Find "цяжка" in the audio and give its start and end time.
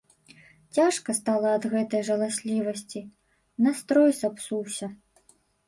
0.77-1.13